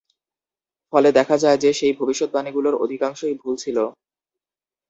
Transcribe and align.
ফলে 0.93 1.09
দেখা 1.11 1.35
যায় 1.37 1.57
যে, 1.57 1.71
সেই 1.73 1.93
ভবিষ্যদ্বাণীগুলোর 1.99 2.75
অধিকাংশই 2.83 3.33
ভুল 3.41 3.55
ছিল। 3.55 3.77